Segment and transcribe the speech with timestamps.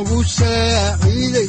[0.00, 1.48] udanogu saaciiday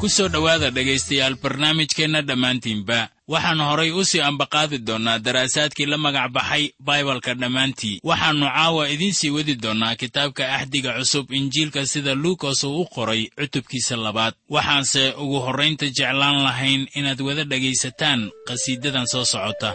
[0.00, 2.98] ku soo dhowaada dhegaystayaal barnaamijkeenna dhammaantiinba
[3.32, 8.00] waxaannu horay u sii ambaqaadi doonnaa daraasaadkii la magac baxay baibalka dhammaantii.
[8.04, 13.22] Waxaannu caawa idiin sii wadi doonnaa kitaabka axdiga cusub injiilka sida luukas uu u qoray
[13.38, 14.34] cutubkiisa labaad.
[14.50, 19.74] Waxaanse ugu horraynta jeclaan lahayn inaad wada dhegaysataan qhasiidadan soo socota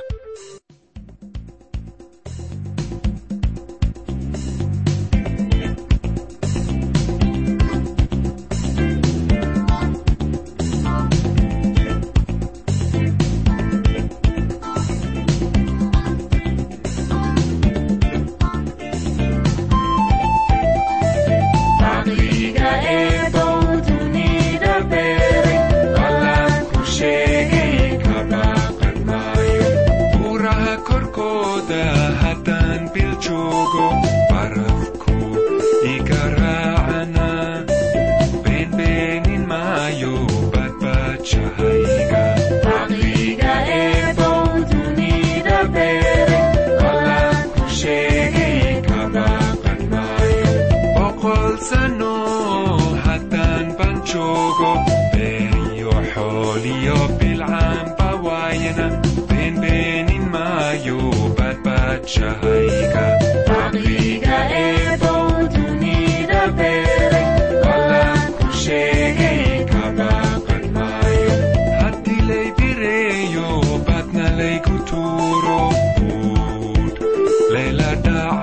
[62.02, 62.96] وجهيك
[63.50, 67.30] عقليك إذن تنيد بيرك
[67.66, 71.36] قلن كشيكيك باقن مايو
[71.82, 76.98] حدي لي بيريو باتنا لي كتورو بود
[77.52, 78.41] ليلة دعوة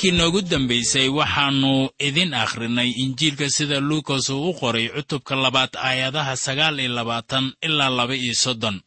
[0.00, 6.36] markii noogu dambaysay waxaannu idin akhrinay injiilka sida luukas uu u qoray cutubka labaad aayadaha
[6.36, 8.80] sagaal iyo labaatan ilaa laba iyo soddon.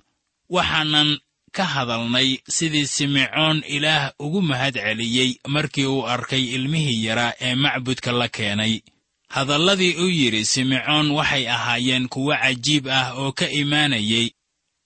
[0.50, 1.20] Waxaanan
[1.52, 8.12] ka hadalnay sidii simecoon ilaah ugu mahad celiyey markii uu arkay ilmihii yaraa ee macbudka
[8.12, 8.82] la keenay.
[9.30, 14.30] Hadalladii uu yidhi simecoon waxay ahaayeen kuwo cajiib ah oo ka imaanayay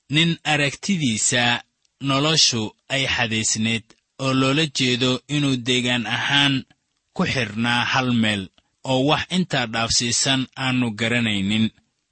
[0.09, 1.63] nin aragtidiisa
[2.01, 3.83] noloshu ay xadaysneed
[4.23, 6.55] oo loola jeedo inuu deegaan ahaan
[7.15, 8.43] ku xidhnaa hal meel
[8.91, 11.65] oo wax intaa dhaafsiisan aannu garanaynin.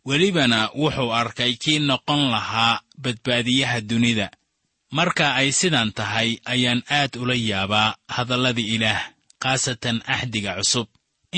[0.08, 4.28] Welibana wuxuu arkay kii noqon lahaa badbaadiyaha dunida.
[4.98, 9.02] Marka ay sidan tahay ayaan aad ula yaabaa hadallada ilaah
[9.42, 10.88] khaasatan axdiga cusub.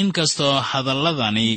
[0.02, 1.50] Inkastoo hadalladani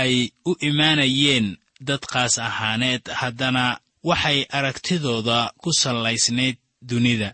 [0.00, 1.46] ay u imaanayeen
[1.88, 3.64] dad khaas ahaaneed haddana
[4.08, 6.56] waxay aragtidooda ku sallaysnayd
[6.90, 7.32] dunida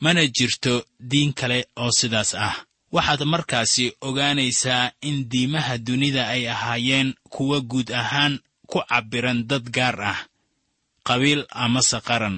[0.00, 0.74] mana jirto
[1.10, 2.56] diin kale oo sidaas ah.
[2.92, 8.34] Waxaad markaasi ogaanaysaa in diimaha dunida ay ahaayeen kuwa guud ahaan
[8.70, 10.18] ku cabbiran dad gaar ah
[11.06, 12.36] qabiil amase qaran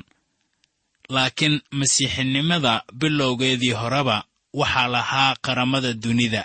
[1.15, 4.25] laakiin masiixinimada bilowgeedii horeba
[4.61, 6.43] waxaa lahaa qaramada dunida.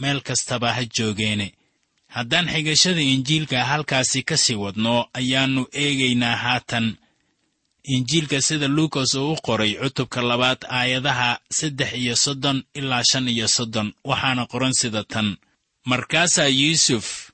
[0.00, 1.52] Meel kastaba ha joogeene.
[2.14, 6.86] Haddaan xigashada injiilka halkaasi ka sii wadno ayaannu eegaynaa haatan
[7.94, 13.48] injiilka sida luukas uu u qoray cutubka labaad aayadaha saddex iyo soddon ilaa shan iyo
[13.48, 15.36] soddon waxaana qoran sida tan.
[15.90, 17.30] Markaasaa yuusuf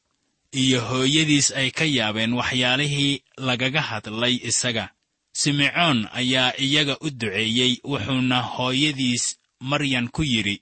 [0.63, 4.85] iyo hooyadiis ay ka yaabeen waxyaalihii lagaga hadlay isaga.
[5.33, 9.25] Simecoon ayaa iyaga u duceeyey wuxuuna hooyadiis
[9.61, 10.61] maryan ku yidhi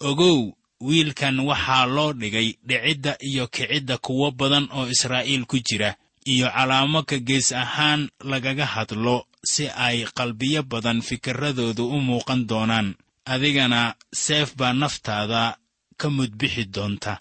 [0.00, 5.94] ogow wiilkan waxaa loo dhigay dhicidda iyo kicidda kuwo badan oo israa'iil ku jira
[6.32, 12.94] iyo calaamo ka gees ahaan lagaga hadlo si ay qalbiyo badan fikirradoodu u muuqan doonaan.
[13.24, 15.58] Adigana seef baa naftaada
[16.00, 17.20] ka mudbixi doonta.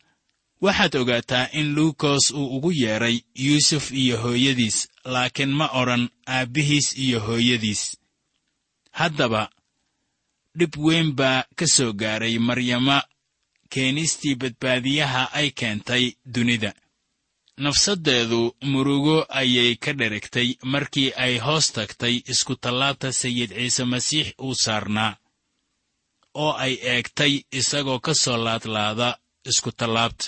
[0.62, 7.20] Waxaad ogaataa in luukos uu ugu yeedhay yuusuf iyo hooyadiis laakiin ma odhan aabbihiis iyo
[7.20, 7.98] hooyadiis.
[8.92, 9.50] Haddaba
[10.58, 12.98] dhib weyn baa ka soo gaaray maryama
[13.70, 16.04] keenistii badbaadiyaha ay keentay
[16.34, 16.72] dunida
[17.64, 25.14] nafsaddeedu murugo ayay ka dheragtay markii ay hoos tagtay iskutallaabta sayid ciise masiix uu saarnaa
[26.44, 29.10] oo ay eegtay isagoo ka soo laadlaada
[29.50, 30.26] iskutallaabta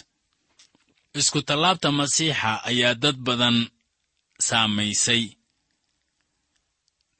[1.20, 3.58] iskutallaabta masiixa ayaa dad badan
[4.48, 5.24] saamaysay.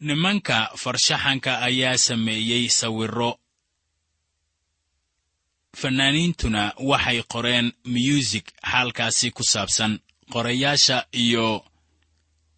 [0.08, 3.32] Nimanka farshaxanka ayaa sameeyey sawirro
[5.80, 10.00] fannaaniintuna waxay qoreen myuusig xaalkaasi ku saabsan
[10.33, 11.66] qorayaasha iyo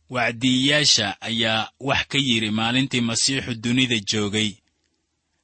[0.10, 4.52] wacdiyiyaasha ayaa wax ka yidhi maalintii masiixu dunida joogay.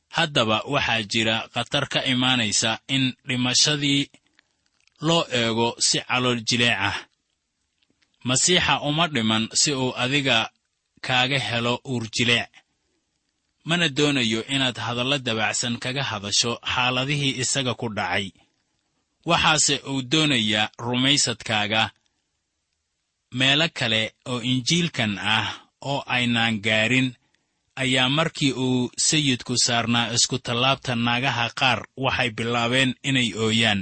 [0.09, 4.09] Haddaba waxaa jira khatar ka imaanaysa in dhimashadii
[5.01, 6.97] loo eego si calool jileec ah.
[8.23, 10.49] Masiixa uma dhiman si uu adiga
[11.01, 12.49] kaaga helo uurjileec
[13.69, 18.27] mana doonayo inaad hadallo dabacsan kaga hadasho xaaladihii isaga ku dhacay.
[19.29, 21.81] Waxaase uu doonayaa rumaysadkaaga
[23.39, 25.47] meelo kale oo injiilkan ah
[25.91, 27.09] oo aynaan gaarin.
[27.83, 33.81] Ayaa markii uu sayidku saarnaa iskutallaabta naagaha qaar waxay bilaabeen inay ooyaan.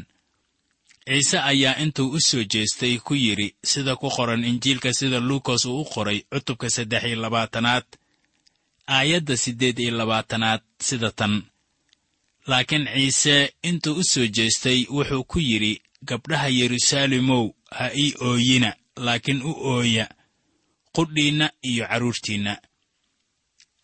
[1.07, 5.81] Ciise ayaa intuu u soo jeestay ku yidhi sida ku qoran injiilka sida luukas uu
[5.81, 7.85] u qoray cutubka saddex iyo labaatanaad
[8.87, 11.43] aayadda siddeed iyo labaatanaad sida tan.
[12.47, 19.41] Laakiin ciise intuu u soo jeestay wuxuu ku yidhi gabdhaha yeruusaalimow ha ii ooyina laakiin
[19.41, 20.09] u ooya
[20.95, 22.53] qudhiinna iyo carruurtiinna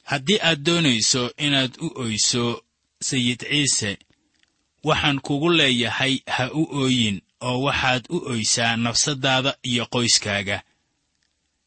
[0.03, 2.63] haddii aad doonayso inaad u oyso
[3.01, 3.97] sayid ciise
[4.83, 10.63] waxaan kugu leeyahay ha u ooyin oo waxaad u oysaa nafsaddaada iyo qoyskaaga.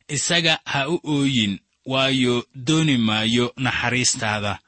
[0.08, 4.58] Isaga ha u ooyin waayo dooni maayo naxariistaada.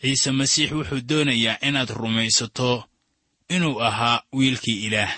[0.00, 2.84] Ciise masiix wuxuu doonayaa inaad rumaysato
[3.48, 5.12] inuu ahaa wiilkii ilaah.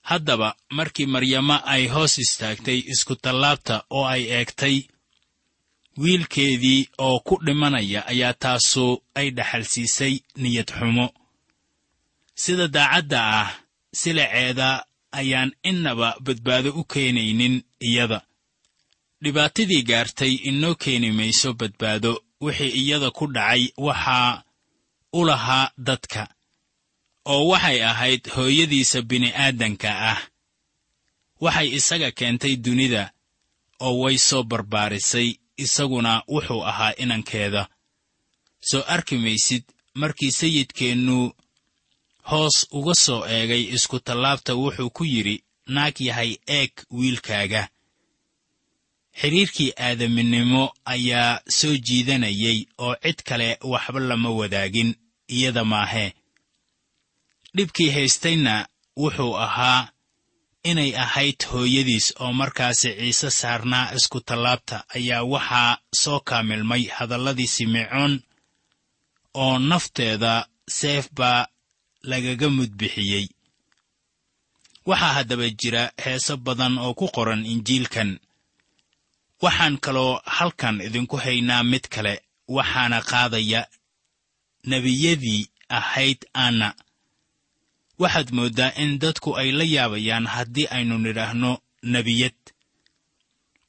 [0.00, 4.76] Haddaba markii maryama ay hoos istaagtay iskutallaabta oo ay eegtay
[5.98, 11.06] wiilkeedii oo ku dhimanaya ayaa taasu ay dhaxalsiisay niyad xumo.
[12.34, 13.48] Sida daacadda ah
[13.92, 18.25] silaceeda ayaan innaba badbaado u keenaynin iyada
[19.26, 24.42] dhibaatadii gaartay inoo keeni mayso badbaado wixii iyada ku dhacay waxaa
[25.18, 26.22] u lahaa dadka
[27.32, 30.20] oo waxay ahayd hooyadiisa bini'aadanka ah.
[31.44, 33.02] Waxay isaga keentay dunida
[33.86, 35.28] oo way soo barbaarisay
[35.64, 37.62] isaguna wuxuu ahaa inankeeda.
[38.68, 39.64] Soo arki maysid
[40.00, 41.18] markii sayidkeennu
[42.30, 45.36] hoos uga soo eegay iskutallaabta wuxuu ku yidhi
[45.74, 47.68] naag yahay eeg wiilkaaga
[49.20, 50.62] xidhiirkii aadaminimo
[50.94, 54.90] ayaa soo jiidanayay oo cid kale waxba lama wadaagin
[55.36, 56.10] iyada maahee
[57.56, 58.54] dhibkii haystayna
[59.02, 59.88] wuxuu ahaa
[60.70, 68.14] inay ahayd hooyadiis oo markaasi ciise saarnaa iskutallaabta ayaa waxaa soo kaamilmay hadalladii simecoon
[69.44, 70.32] oo nafteeda
[70.78, 71.46] seef baa
[72.10, 73.26] lagaga mudbixiyey.
[74.88, 78.10] Waxaa haddaba jira heeso badan oo ku qoran injiilkan
[79.42, 82.14] waxaan kaloo halkan idinku haynaa mid kale
[82.56, 83.60] waxaana qaadaya
[84.70, 85.42] nebiyadii
[85.78, 86.68] ahayd anna.
[87.98, 91.52] Waxaad mooddaa in dadku ay la yaabayaan haddii aynu nidhaahno
[91.82, 92.38] nebiyad.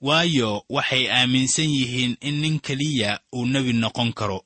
[0.01, 4.39] Waayo waxay aaminsan yihiin in nin keliya uu nebi noqon karo.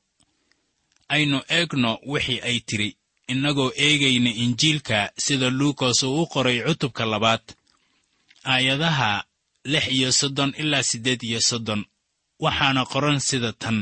[1.14, 2.96] Aynu eegno wixii ay tidhi
[3.32, 7.42] innagoo eegayna injiilka sida luukas uu u qoray cutubka labaad.
[8.44, 9.24] Aayadaha
[9.64, 11.82] lix iyo soddon ilaa siddeed iyo soddon.
[12.44, 13.78] Waxaana qoran sida tan.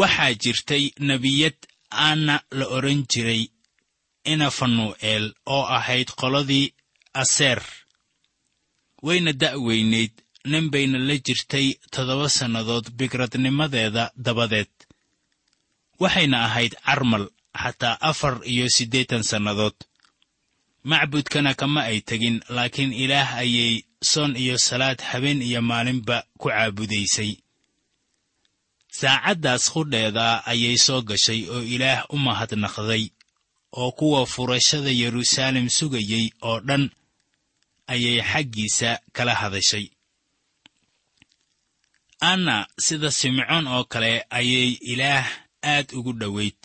[0.00, 1.56] Waxaa jirtay nebiyad
[2.04, 3.42] aanna la odhan jiray
[4.32, 6.66] ina fanuu'eel oo ahayd qoladii
[7.22, 7.60] aseer.
[9.06, 10.12] Wayna da'weynayd
[10.50, 14.72] nin bayna la jirtay toddoba sannadood bigradnimadeeda dabadeed.
[16.02, 17.24] Waxayna ahayd carmal
[17.62, 19.76] xataa afar iyo siddeetan sannadood
[20.84, 27.36] macbudkana kama ay tegin laakiin ilaah ayay soon iyo salaad habeen iyo maalinba ku caabudaysay.
[28.98, 33.04] Saacaddaas qudheeda ayay soo gashay oo ilaah u mahadnaqday
[33.80, 36.90] oo kuwa furashada yeruusaalem sugayey oo dhan
[37.92, 39.86] ayay xaggiisa kala hadashay.
[42.20, 45.26] Anna sida simcoon oo kale ayay ilaah
[45.62, 46.56] aad ugu dhowayd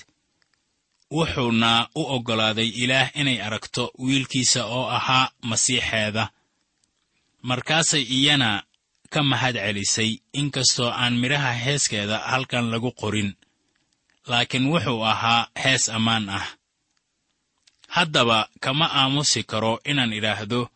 [1.12, 6.30] wuxuuna u oggolaaday ilaah inay aragto wiilkiisa oo ahaa masiixeeda.
[7.42, 8.64] Markaasay iyana
[9.10, 13.36] ka mahad celisay inkastoo aan midhaha heeskeeda halkan lagu qorin
[14.28, 16.48] laakiin wuxuu ahaa hees ammaan ah.
[17.88, 20.70] Haddaba kama aamusi karo inaan idhaahdo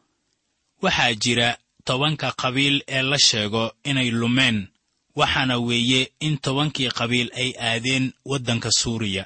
[0.84, 4.68] waxaa jira tobanka qabiil ee la sheego inay lumeen
[5.16, 9.26] waxaana weeye in tobankii qabiil ay aadeen waddanka suuriya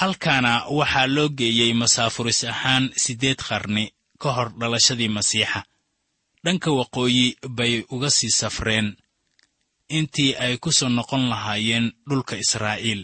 [0.00, 3.84] halkaana waxaa loo geeyey masaafuris ahaan siddeed qarni
[4.22, 5.60] ka hor dhalashadii masiixa.
[6.44, 7.26] Dhanka waqooyi
[7.58, 8.88] bay uga sii safreen.
[9.98, 13.02] Intii ay ku soo noqon lahaayeen dhulka israa'iil.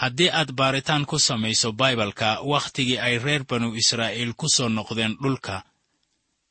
[0.00, 5.56] Haddii aad baaritaan ku samayso baibalka wakhtigii ay reer banu israa'iil ku soo noqdeen dhulka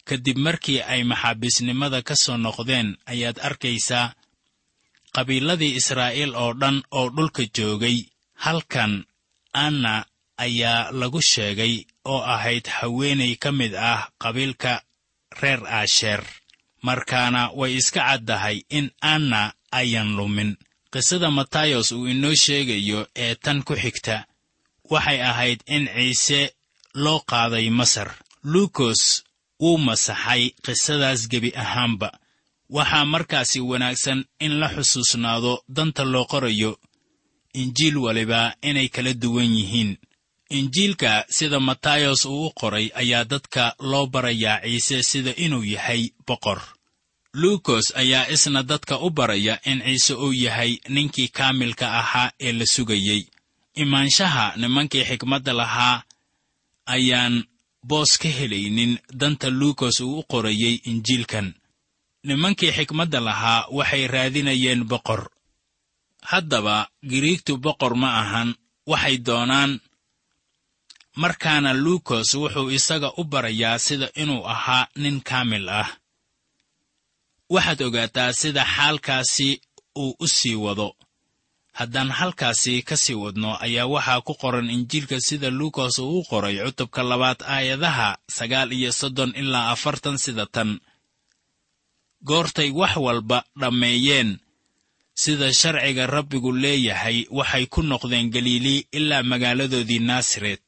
[0.08, 4.14] kadib markii ay maxaabiisnimada ka soo noqdeen ayaad arkaysaa
[5.16, 7.98] qabiiladii israa'iil oo dhan oo dhulka joogay
[8.44, 8.94] halkan
[9.66, 9.94] anna
[10.46, 11.76] ayaa lagu sheegay
[12.12, 14.74] oo ahayd haweenay ka mid ah qabiilka
[15.42, 16.22] reer aasheer
[16.88, 19.42] markaana way iska caddahay in anna
[19.80, 20.52] ayan lumin.
[20.94, 24.18] Qisada matayos uu inoo sheegayo ee tan ku xigta
[24.92, 26.42] waxay ahayd in ciise
[27.04, 28.10] loo qaaday masar.
[28.52, 29.02] Luukos
[29.62, 32.10] wuu masaxay qisadaas gebi ahaanba.
[32.76, 36.72] Waxaa markaasi wanaagsan in la xusuusnaado danta loo qorayo
[37.54, 39.98] injiil waliba inay kala duwan yihiin.
[40.50, 46.62] Injiilka sida matayos uu u qoray ayaa dadka loo barayaa ciise sida inuu yahay boqor.
[47.34, 52.66] Luukos ayaa isna dadka u baraya in ciise uu yahay ninkii kaamilka ahaa ee la
[52.66, 53.22] sugayey
[53.76, 56.04] imaanshaha nimankii xikmadda lahaa
[56.86, 57.44] ayaan
[57.84, 61.54] boos ka helaynin danta luukos uu u qorayey injiilkan.
[62.24, 65.22] Nimankii xikmadda lahaa waxay raadinayeen boqor
[66.32, 66.76] haddaba
[67.10, 68.50] giriigtu boqor ma ahan
[68.92, 69.72] waxay doonaan
[71.22, 75.90] markaana luukos wuxuu isaga u barayaa sida inuu ahaa nin kaamil ah.
[77.54, 79.50] Waxaad ogaataa sida xaalkaasi
[80.04, 80.90] uu u sii wado.
[81.80, 86.56] Haddaan halkaasi ka sii wadno ayaa waxaa ku qoran injiilka sida luukos uu u qoray
[86.66, 90.70] cutubka labaad aayadaha sagaal iyo soddon ilaa afartan sida tan.
[92.28, 94.30] Goortay wax walba dhammeeyeen
[95.22, 100.68] sida sharciga rabbigu leeyahay waxay ku noqdeen galiilii ilaa magaaladoodii naasaret.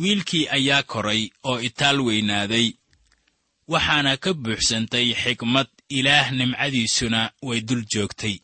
[0.00, 2.72] Wiilkii ayaa koray oo itaal weynaaday.
[3.72, 8.36] Waxaana ka buuxsantay xikmad ilaah nimcadiisuna way dul joogtay.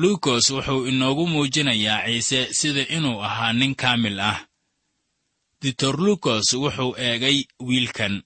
[0.00, 4.38] Luukos wuxuu inoogu muujinayaa ciise sida inuu ahaa nin kaamil ah.
[5.62, 8.22] Ditor luukos wuxuu eegay wiilkan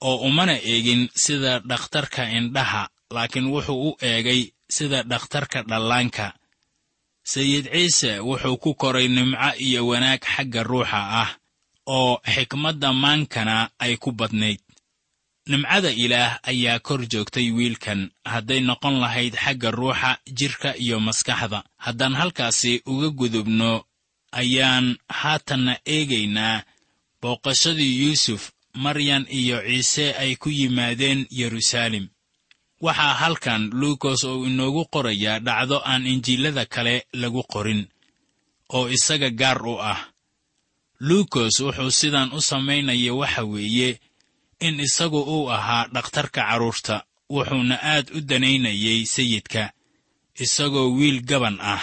[0.00, 4.42] oo umana eegin sida dhakhtarka indhaha laakiin wuxuu u eegay
[4.76, 6.26] sida dhakhtarka dhallaanka
[7.32, 11.30] sayid ciise wuxuu ku koray nimco iyo wanaag xagga ruuxa ah
[11.96, 14.60] oo xikmadda maankana ay ku badnayd.
[15.50, 18.00] Nimcada ilaah ayaa kor joogtay wiilkan
[18.32, 21.60] hadday noqon lahayd xagga ruuxa jidhka iyo maskaxda.
[21.84, 23.84] Haddaan halkaasi uga gudubno
[24.40, 24.86] ayaan
[25.20, 26.62] haatanna eegaynaa
[27.22, 28.42] booqashadii yuusuf
[28.84, 32.06] maryan iyo ciise ay ku yimaadeen yeruusaalem
[32.80, 37.82] waxaa halkan luukos uu inoogu qorayaa dhacdo aan injiilada kale lagu qorin
[38.76, 40.00] oo isaga gaar u ah.
[41.00, 44.00] Luukos wuxuu sidan u samaynaya waxa weeye
[44.60, 46.96] in isagu uu ahaa dhakhtarka carruurta
[47.34, 49.72] wuxuuna aad u danaynayay sayidka
[50.44, 51.82] isagoo wiil gaban ah.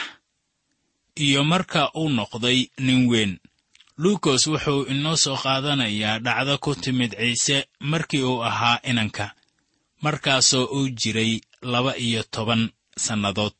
[1.25, 3.34] Iyo marka uu noqday nin weyn
[4.01, 9.25] luukos wuxuu inoo soo qaadanayaa dhacdo ku timid ciise markii uu ahaa inanka
[10.04, 12.63] markaasoo uu jiray laba iyo toban
[13.06, 13.58] sannadood.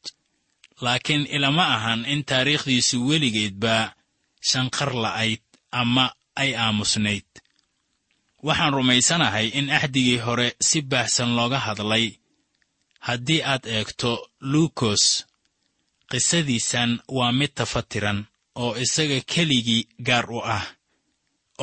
[0.82, 3.76] Laakiin ilama ahan in taariikhdiisu weligeedba
[4.50, 5.42] shanqar la'ayd
[5.72, 6.06] ama
[6.42, 7.26] ay aamusnayd.
[8.48, 12.06] Waxaan rumaysanahay in axdigii hore si baahsan looga hadlay.
[13.08, 14.12] Haddii aad eegto
[14.52, 15.04] luukos
[16.12, 18.20] qisadiisan waa mid tafatiran
[18.64, 20.66] oo isaga keligii gaar u ah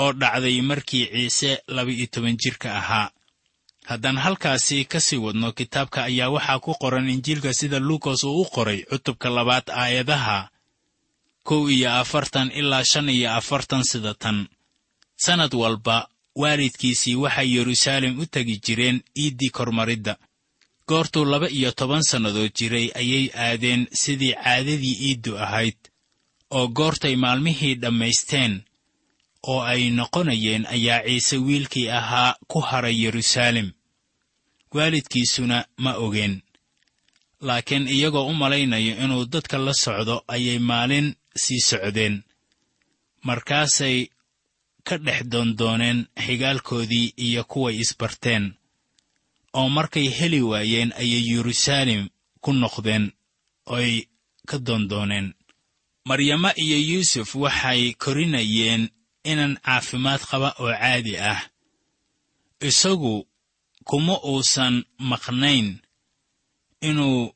[0.03, 3.11] oo dhacday markii ciise laba-iyo toban jirka ahaa
[3.91, 8.45] haddaan halkaasi ka sii wadno kitaabka ayaa waxaa ku qoran injiilka sida luukos uu u
[8.55, 10.39] qoray cutubka labaad aayadaha
[11.49, 14.39] kow iyo afartan ilaa shan iyo afartan sida tan.
[15.25, 15.97] Sannad walba
[16.43, 20.15] waalidkiisii waxay yeruusaalem u tegi jireen iiddii kormaridda.
[20.89, 25.79] Goortuu laba iyo toban sannadood jiray ayay aadeen sidii caadadii iiddu ahayd
[26.51, 28.53] oo goortay maalmihii dhammaysteen
[29.51, 33.69] oo ay noqonayeen ayaa ciise wiilkii ahaa ku haray yeruusaalem
[34.75, 36.35] waalidkiisuna ma ogeen.
[37.47, 41.07] Laakiin iyagoo u malaynayo inuu dadka la socdo ayay maalin
[41.43, 42.15] sii socdeen.
[43.27, 43.99] Markaasay
[44.87, 48.45] ka dhex doondooneen xigaalkoodii iyo kuway isbarteen
[49.59, 52.03] oo markay heli waayeen ayay yeruusaalem
[52.45, 53.05] ku noqdeen
[53.77, 53.91] oy
[54.49, 55.27] ka doondooneen
[56.09, 58.83] maryamo iyo yuusuf waxay korinayeen
[59.31, 61.41] inan caafimaad qaba oo caadi ah.
[62.69, 63.27] Isagu
[63.89, 65.69] kuma uusan maqnayn
[66.89, 67.35] inuu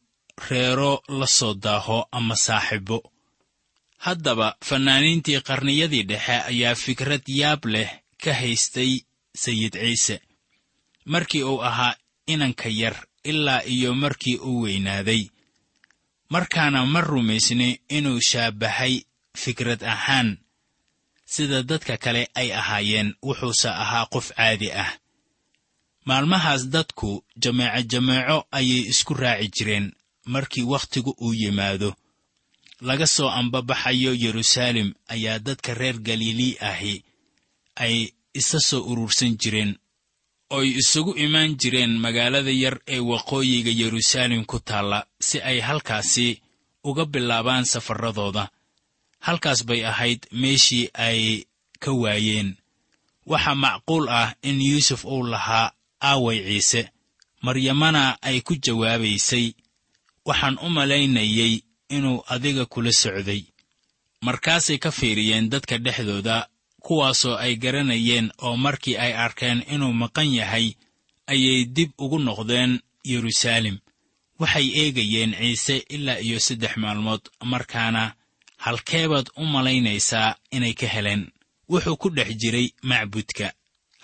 [0.48, 2.98] reero la soo daaho ama saaxibo
[4.04, 7.90] haddaba fannaaniintii qarniyadii dhexe ayaa fikrad yaab leh
[8.22, 8.92] ka haystay
[9.42, 10.16] sayid ciise.
[11.12, 15.22] Markii uu ahaa inanka yar ilaa iyo markii uu weynaaday.
[16.30, 18.94] Markaana ma rumaysni inuu shaabbahay
[19.42, 20.38] fikrad ahaan
[21.32, 24.90] sida dadka kale ay ahaayeen wuxuuse ahaa qof caadi ah.
[26.08, 27.10] Maalmahaas dadku
[27.42, 29.86] jameeco jameeco ayay isku raaci jireen
[30.32, 31.90] markii wakhtigu uu yimaado.
[32.88, 36.94] Laga soo ambabaxayo yeruusaalem ayaa dadka reer galilii ahi
[37.84, 37.96] ay
[38.40, 39.72] isa soo urursan jireen
[40.56, 46.26] ooy isugu imaan jireen magaalada yar ee waqooyiga yeruusaalem ku taalla si ay halkaasi
[46.88, 48.44] uga bilaabaan safarradooda
[49.26, 51.44] halkaas bay ahayd meeshii ay
[51.82, 52.56] ka waayeen.
[53.26, 55.72] Waxaa macquul ah in yuusuf uu lahaa
[56.02, 56.82] aaway ciise
[57.42, 59.46] maryamana ay ku jawaabaysay
[60.28, 63.42] waxaan u malaynayey inuu adiga kula socday.
[64.26, 66.48] Markaasay ka fiiriyeen dadka dhexdooda
[66.84, 70.66] kuwaasoo ay garanayeen oo markii ay arkeen inuu maqan yahay
[71.26, 73.78] ayay dib ugu noqdeen yeruusaalem.
[74.40, 78.14] Waxay eegayeen ciise ilaa iyo saddex maalmood markaana
[78.64, 81.22] halkeebaad u malaynaysaa inay ka heleen.
[81.70, 83.52] Wuxuu ku dhex jiray macbudka.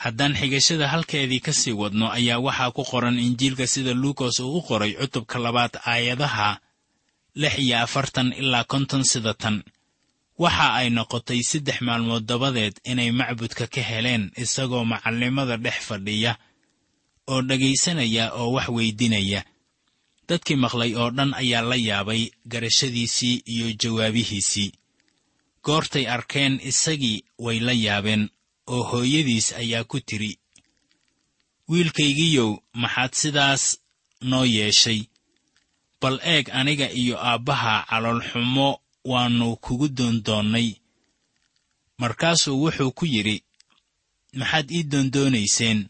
[0.02, 4.62] Haddaan xigashada halkeedii ka sii wadno ayaa waxaa ku qoran injiilka sida luukas uu u
[4.68, 6.61] qoray cutubka labaad aayadaha
[7.35, 9.62] lix iyo afartan ilaa konton sida tan.
[10.38, 16.33] Waxa ay noqotay saddex maalmood dabadeed inay macbudka ka heleen isagoo macallimada dhex fadhiya
[17.33, 19.40] oo dhegaysanaya oo wax weydinaya
[20.28, 24.70] dadkii maqlay oo dhan ayaa la yaabay garashadiisii iyo jawaabihiisii.
[25.64, 28.24] Goortay arkeen isagii way la yaabeen
[28.66, 30.32] oo hooyadiis ayaa ku tidhi
[31.70, 32.50] wiilkaygiiyow
[32.82, 33.62] maxaad sidaas
[34.30, 35.00] noo yeeshay?
[36.00, 38.68] Bal eeg aniga iyo aabbaha caloolxumo
[39.10, 40.68] waannu kugu doondoonnay.
[42.00, 43.37] Markaasuu wuxuu ku yidhi
[44.38, 45.80] maxaad ii doondoonayseen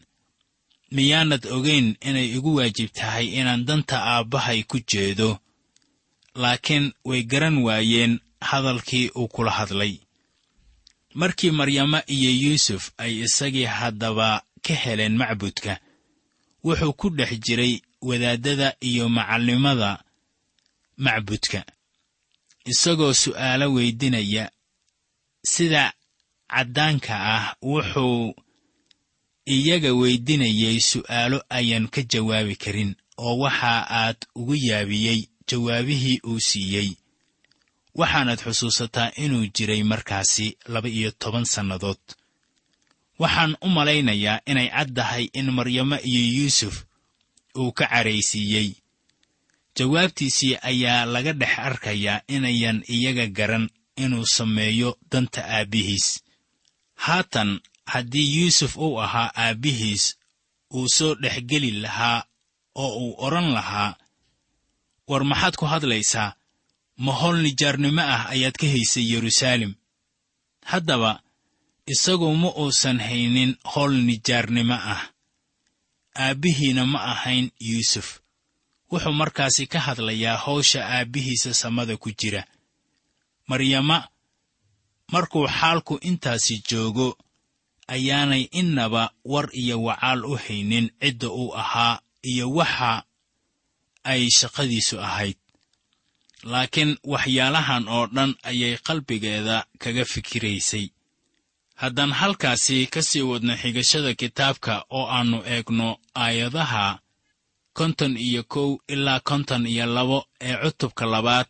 [0.91, 5.39] miyaanad ogayn inay igu waajib tahay inaan danta aabbahay ku jeedo.
[6.35, 9.99] Laakiin way garan waayeen hadalkii uu kula hadlay.
[11.13, 15.79] Markii maryamo iyo yuusuf ay isagii haddaba ka heleen macbudka
[16.63, 20.03] wuxuu ku dhex jiray wadaaddada iyo macallimada
[20.97, 21.65] macbudka
[22.65, 24.51] isagoo su'aalo weydinaya.
[25.51, 25.93] Sida
[26.51, 28.33] caddaanka ah wuxuu
[29.45, 36.89] iyaga weydinayay su'aalo ayaan ka jawaabi karin oo waxa aad ugu yaabiyey jawaabihii uu siiyey.
[37.95, 42.01] Waxaanad xusuusataa inuu jiray markaasi laba iyo toban sannadood.
[43.19, 46.75] Waxaan u malaynayaa inay caddahay in maryamo iyo yuusuf
[47.55, 48.69] uu ka caraysiiyey.
[49.77, 53.69] Jawaabtiisii ayaa laga dhex arkayaa inayan iyaga garan
[54.03, 56.07] inuu sameeyo danta aabbihiis
[56.95, 57.59] haatan
[57.91, 60.03] haddii yuusuf uu ahaa aabbihiis
[60.73, 62.19] uu soo dhex geli lahaa
[62.83, 63.95] oo uu odhan lahaa
[65.07, 66.35] war maxaad ku hadlaysaa?
[66.97, 69.73] Ma howl nijaarnimo ah ayaad ka haysay yeruusaalem
[70.71, 71.11] haddaba
[71.93, 75.01] isagu ma uusan haynin howl nijaarnimo ah.
[76.15, 78.07] Aabbihiina ma ahayn yuusuf.
[78.91, 82.43] Wuxuu markaasi ka hadlayaa hawsha aabbihiisa samada ku jira.
[83.47, 83.97] Maryama
[85.11, 87.17] markuu xaalku intaasi joogo
[87.87, 91.99] ayaanay innaba war iyo wacaal u haynin cidda uu ahaa
[92.31, 93.03] iyo waxa
[94.03, 95.37] ay shaqadiisu ahayd.
[96.51, 100.85] Laakiin waxyaalahan oo dhan ayay qalbigeeda kaga fikiraysay.
[101.81, 105.89] Haddaan halkaasi ka sii wadno xigashada kitaabka oo aannu eegno
[106.23, 106.99] aayadaha
[107.77, 111.47] konton iyo kow ilaa konton iyo labo ee cutubka labaad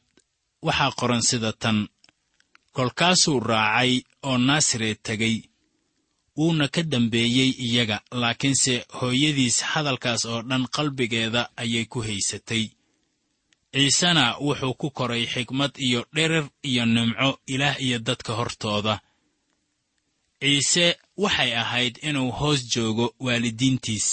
[0.65, 1.77] waxaa qoran sida tan.
[2.75, 3.91] Kolkaasuu raacay
[4.27, 5.37] oo naasaret tegey
[6.37, 12.63] wuuna ka dambeeyey iyaga laakiinse hooyadiis hadalkaas oo dhan qalbigeeda ayay ku haysatay.
[13.73, 18.95] Ciisena wuxuu ku koray xigmad iyo dherer iyo nimco ilaah iyo dadka hortooda.
[20.41, 24.07] Ciise waxay ahayd inuu hoos joogo waalidiintiis.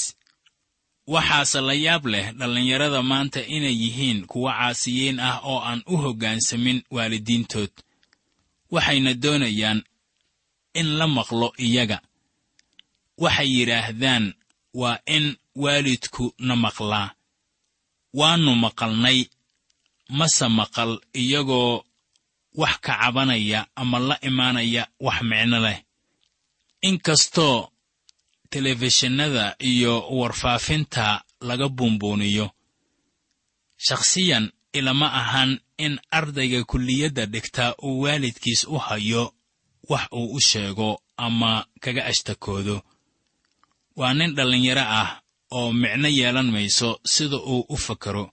[1.06, 6.78] Waxaase la yaab leh dhallinyarada maanta inay yihiin kuwa caasiyiin ah oo aan u hoggaansamin
[6.90, 7.70] waalidiintood.
[8.70, 9.80] Waxayna doonayaan
[10.74, 11.98] in la maqlo iyaga
[13.18, 14.34] waxay yidhaahdaan
[14.74, 17.10] waa in waalidku na maqlaa.
[18.14, 19.18] Waannu maqalnay
[20.18, 21.84] mase maqal iyagoo
[22.60, 25.78] wax ka cabanaya ama la imaanaya wax micno leh.
[26.82, 27.68] Inkastoo
[28.50, 32.50] telefishinada iyo warfaafinta laga buunbuuniyo
[33.76, 39.34] shakhsiyan ilama ahan in ardayga kulliyadda dhigtaa uu waalidkiis u hayo
[39.88, 42.82] wax uu u sheego ama kaga ashtakoodo
[43.96, 45.10] waa nin dhallinyaro ah
[45.56, 48.24] oo micno yeelan mayso sida uu u fakaro.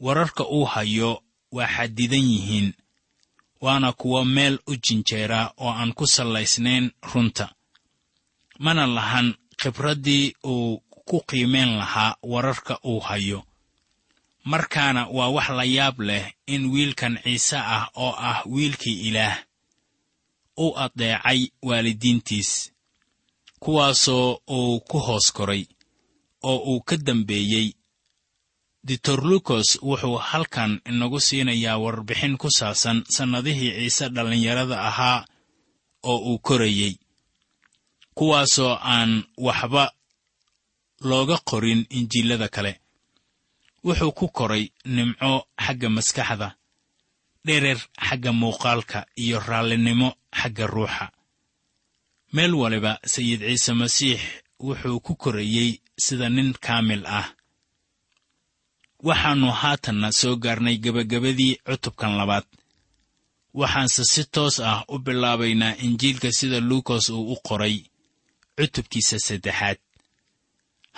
[0.00, 2.68] Wararka uu hayo waa xadidan yihiin
[3.60, 7.46] waana kuwa meel u jinjeera oo aan ku sallaysnayn runta.
[8.58, 13.44] Mana lahan khibraddii uu ku qiimayn lahaa wararka uu hayo.
[14.44, 19.36] Markaana waa wax la yaab leh in wiilkan ciise ah oo ah wiilkii ilaah
[20.56, 22.50] u addeecay waalidiintiis
[23.62, 25.62] kuwaasoo uu ku hoos koray
[26.50, 27.68] oo uu ka dambeeyey.
[28.86, 35.24] Ditorlukos wuxuu halkan inagu siinayaa warbixin ku saabsan sannadihii ciise dhallinyarada ahaa
[36.10, 36.94] oo uu korayey
[38.16, 39.12] kuwaasoo aan
[39.46, 39.84] waxba
[41.08, 42.72] looga qorin injiilada kale.
[43.84, 45.32] Wuxuu ku koray nimco
[45.64, 46.48] xagga maskaxda
[47.46, 50.08] dherer xagga muuqaalka iyo raallinimo
[50.40, 51.06] xagga ruuxa
[52.32, 54.20] meel waliba sayid ciise masiix
[54.66, 55.70] wuxuu ku korayey
[56.04, 57.28] sida nin kaamil ah.
[59.06, 62.46] Waxaannu haatanna soo gaarnay gebagabadii cutubkan labaad.
[63.60, 67.76] Waxaanse si toos ah u bilaabaynaa injiilka sida luukas uu u qoray
[68.56, 69.78] cutubkiisa saddexaad.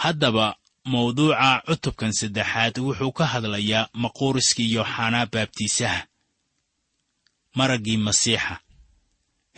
[0.02, 0.46] Haddaba
[0.92, 6.00] mawduuca cutubkan saddexaad wuxuu ka hadlayaa maquuriskii yooxanaa baabtiisaha
[7.58, 8.54] maraggii masiixa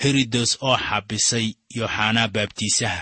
[0.02, 3.00] herodos oo xabisay yooxanaa baabtiisaha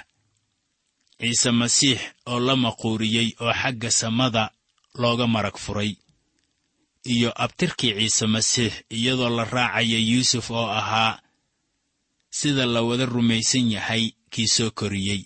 [1.21, 4.45] ciise masiix oo la maquuriyey oo xagga samada
[5.01, 5.93] looga marag furay.
[7.15, 11.21] Iyo abtirkii ciise masiix iyadoo la raacaya yuusuf oo ahaa
[12.39, 15.23] sida la wada rumaysan yahay kii soo koriyey.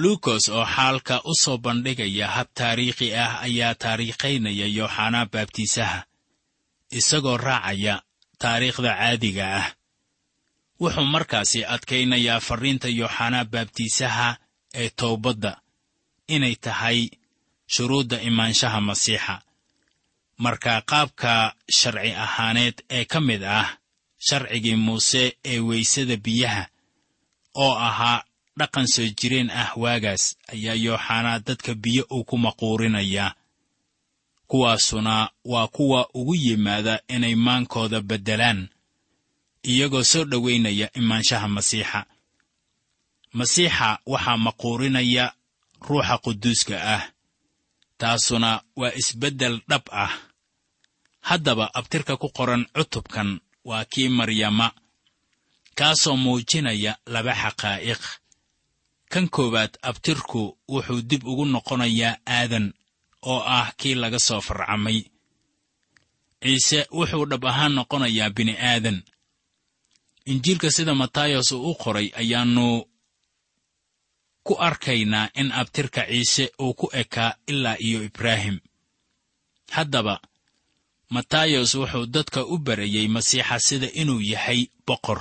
[0.00, 5.98] Luukos oo xaalka u soo bandhigaya hab taariikhi ah ayaa taariikhaynaya yooxanaa baabtiisaha
[6.98, 7.94] isagoo raacaya
[8.44, 9.66] taariikhda caadiga ah.
[10.80, 14.28] Wuxuu markaasi adkaynayaa farriinta yooxanaa baabtiisaha
[14.80, 15.52] ee towbadda
[16.34, 16.98] inay tahay
[17.74, 19.34] shuruudda imaanshaha masiixa.
[20.44, 21.32] Marka qaabka
[21.78, 23.68] sharci ahaaneed ee ka mid ah
[24.26, 26.62] sharcigii muuse ee weysada biyaha
[27.64, 28.18] oo ahaa
[28.58, 33.34] dhaqan soo jireen ah waagaas ayaa yooxanaa dadka biyo uu ku maquurinayaa
[34.46, 38.68] kuwaasuna waa kuwa ugu yimaada inay maankooda beddelaan
[39.70, 42.00] iyagoo soo dhowaynaya imaanshaha masiixa.
[43.32, 45.24] Masiixa waxaa maquurinaya
[45.86, 47.02] ruuxa quduuska ah
[47.98, 50.12] taasuna waa isbeddel dhab ah.
[51.28, 54.66] Haddaba abtirka ku qoran cutubkan waa kii maryama
[55.78, 58.02] kaasoo muujinaya laba xaqaa'iq.
[59.12, 62.66] Kan koowaad abtirku wuxuu dib ugu noqonayaa aadan
[63.30, 64.98] oo ah kii laga soo farcamay.
[66.42, 68.98] Ciise wuxuu dhab ahaan noqonayaa bini'aadan
[70.30, 72.66] injiilka sida matayos uu u qoray ayaannu
[74.46, 78.56] ku arkaynaa in abtirka ciise uu ku ekaa ilaa iyo ibraahim.
[79.76, 80.14] Haddaba
[81.14, 85.20] matayos wuxuu dadka u barayey masiixa sida inuu yahay boqor.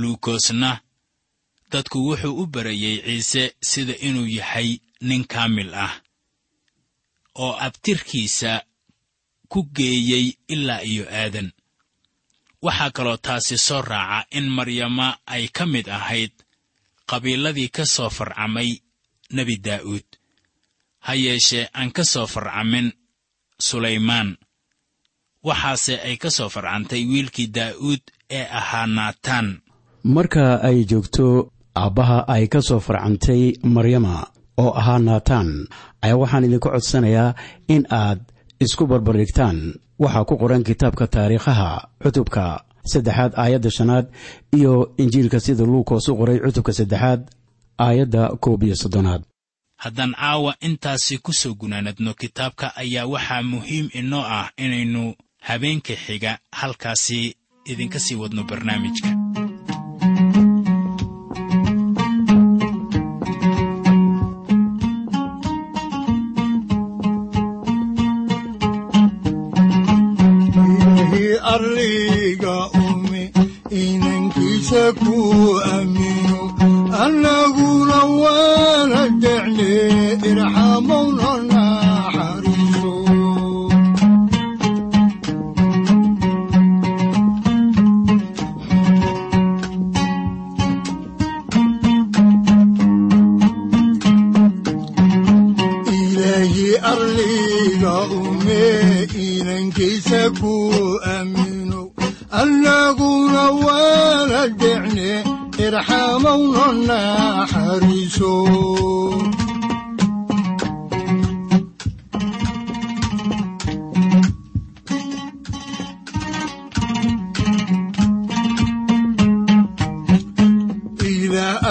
[0.00, 0.70] Luukosna
[1.72, 4.68] dadku wuxuu u barayey ciise sida inuu yahay
[5.08, 5.94] nin kaamil ah
[7.34, 8.62] oo abtirkiisa
[9.48, 11.52] ku geeyey ilaa iyo aadan.
[12.62, 16.32] Waxaa kaloo taasi soo raaca in maryama ay ka mid ahayd
[17.10, 18.70] qabiiladii ka soo farcamay
[19.34, 20.06] nebi daa'uud
[21.06, 22.92] ha yeeshee aan ka soo farcamin
[23.66, 24.36] sulaymaan.
[25.44, 29.48] Waxaase ay ka soo farcantay wiilkii daa'uud ee ahaa naataan.
[30.14, 31.26] Marka ay joogto
[31.74, 33.42] aabbaha ay ka soo farcantay
[33.74, 34.14] maryama
[34.58, 35.48] oo ahaa naataan
[36.04, 37.34] ayaa waxaan idinku codsanayaa
[37.74, 38.20] in aad
[38.64, 42.44] isku barbardhigtaan waxaa ku qoran kitaabka taariikhaha cutubka
[42.92, 44.06] saddexaad aayadda shanaad
[44.56, 47.20] iyo injiilka sida luukos u qoray cutubka saddexaad
[47.78, 49.22] aayadda koob iyo soddonaad.
[49.82, 55.14] Haddaan caawa intaasi ku soo gunaanadno kitaabka ayaa waxaa muhiim inoo ah inaynu
[55.48, 57.34] habeenka xiga halkaasi
[57.66, 59.08] idinka sii wadno barnaamijka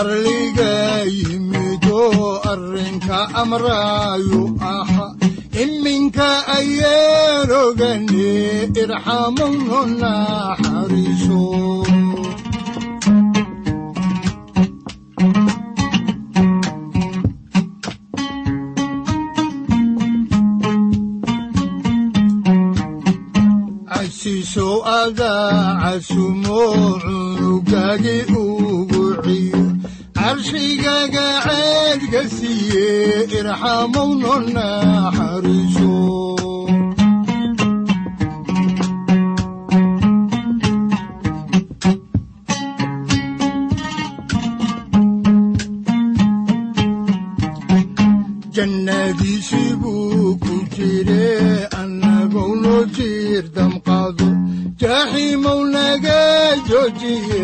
[0.01, 0.71] arliga
[1.17, 2.01] yimido
[2.51, 4.41] arrinka amraayu
[4.73, 5.05] aha
[5.63, 7.31] iminka ayaan
[25.81, 26.59] casumo
[27.01, 28.40] cunugagi ugu ciyo
[30.55, 32.87] carshigaga ceedga siiye
[33.37, 35.89] irxamowno naxariiso
[48.55, 51.25] jannadiisii buu ku jire
[51.81, 54.27] annagou noo jiir damqaado
[54.81, 56.19] jaaxiimow naga
[56.67, 57.41] joojiye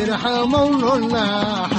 [0.00, 1.71] irxamowno naxariiso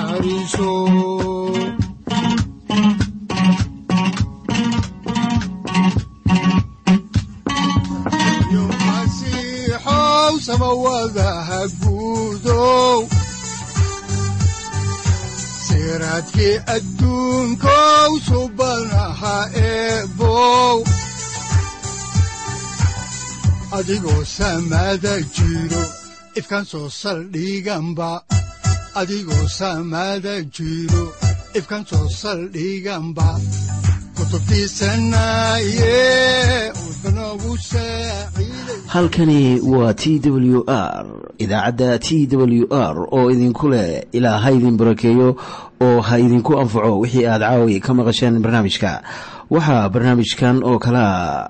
[11.82, 13.00] guudow
[15.66, 18.12] siraadkii adduunkow
[23.78, 25.84] adigoo samada jiro
[26.40, 28.10] ifkan soo saldhiganba
[29.02, 31.04] adigoo samada jiro
[31.58, 33.28] ifkan soo saldhiganba
[38.88, 41.06] halkani waa t w r
[41.38, 45.36] idaacadda t w r oo idinku leh ilaa ha idin barakeeyo
[45.82, 49.04] oo ha idinku anfaco wixii aad caawi ka maqasheen barnaamijka.
[49.50, 51.50] Waxaa barnaamijkan oo kalea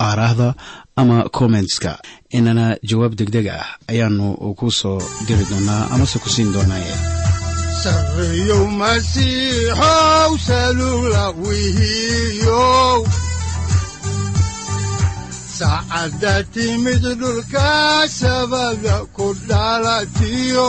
[0.00, 0.54] aaraahda
[0.96, 1.98] ama kommentska
[2.30, 4.26] inana jawaab degdeg ah ayaanu
[4.58, 6.94] ku soo diri doonaa amase ku siin doonaaye
[15.58, 17.68] saacadda timid dhulka
[18.20, 20.68] sabada ku dhalatiyo